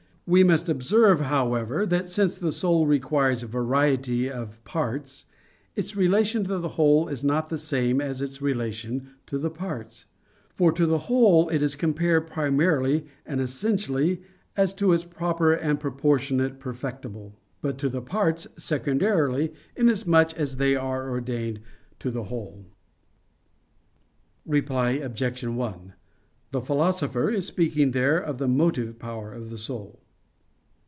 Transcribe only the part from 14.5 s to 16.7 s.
as to its proper and proportionate